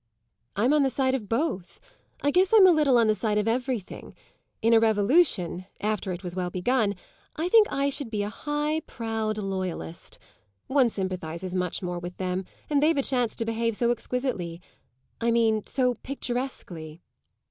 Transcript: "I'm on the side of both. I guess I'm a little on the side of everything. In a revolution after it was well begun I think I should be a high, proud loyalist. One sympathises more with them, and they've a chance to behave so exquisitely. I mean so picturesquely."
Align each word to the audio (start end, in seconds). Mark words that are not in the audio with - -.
"I'm 0.55 0.73
on 0.73 0.81
the 0.81 0.89
side 0.89 1.13
of 1.13 1.29
both. 1.29 1.79
I 2.23 2.31
guess 2.31 2.53
I'm 2.55 2.65
a 2.65 2.71
little 2.71 2.97
on 2.97 3.05
the 3.05 3.13
side 3.13 3.37
of 3.37 3.47
everything. 3.47 4.15
In 4.63 4.73
a 4.73 4.79
revolution 4.79 5.65
after 5.79 6.11
it 6.11 6.23
was 6.23 6.35
well 6.35 6.49
begun 6.49 6.95
I 7.35 7.49
think 7.49 7.67
I 7.71 7.91
should 7.91 8.09
be 8.09 8.23
a 8.23 8.29
high, 8.29 8.79
proud 8.87 9.37
loyalist. 9.37 10.17
One 10.65 10.89
sympathises 10.89 11.53
more 11.83 11.99
with 11.99 12.17
them, 12.17 12.45
and 12.67 12.81
they've 12.81 12.97
a 12.97 13.03
chance 13.03 13.35
to 13.35 13.45
behave 13.45 13.75
so 13.75 13.91
exquisitely. 13.91 14.59
I 15.21 15.29
mean 15.29 15.67
so 15.67 15.93
picturesquely." 16.01 17.03